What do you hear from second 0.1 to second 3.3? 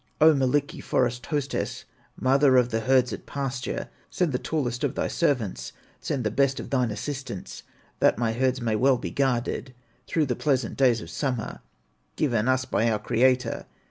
"O Millikki, forest hostess, Mother of the herds at